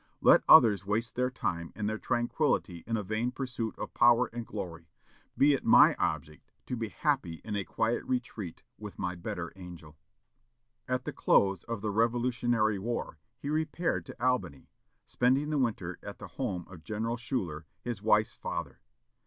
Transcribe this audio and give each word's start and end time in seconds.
Let 0.19 0.41
others 0.49 0.83
waste 0.83 1.13
their 1.15 1.29
time 1.29 1.71
and 1.75 1.87
their 1.87 1.99
tranquillity 1.99 2.83
in 2.87 2.97
a 2.97 3.03
vain 3.03 3.29
pursuit 3.29 3.77
of 3.77 3.93
power 3.93 4.31
and 4.33 4.47
glory; 4.47 4.89
be 5.37 5.53
it 5.53 5.63
my 5.63 5.93
object 5.99 6.49
to 6.65 6.75
be 6.75 6.89
happy 6.89 7.35
in 7.45 7.55
a 7.55 7.63
quiet 7.63 8.03
retreat, 8.05 8.63
with 8.79 8.97
my 8.97 9.13
better 9.13 9.53
angel." 9.55 9.99
At 10.87 11.05
the 11.05 11.13
close 11.13 11.63
of 11.65 11.81
the 11.81 11.91
Revolutionary 11.91 12.79
War, 12.79 13.19
he 13.37 13.51
repaired 13.51 14.07
to 14.07 14.19
Albany, 14.19 14.71
spending 15.05 15.51
the 15.51 15.59
winter 15.59 15.99
at 16.01 16.17
the 16.17 16.29
home 16.29 16.65
of 16.67 16.83
General 16.83 17.17
Schuyler, 17.17 17.67
his 17.83 18.01
wife's 18.01 18.33
father. 18.33 18.79